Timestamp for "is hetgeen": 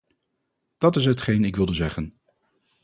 0.95-1.43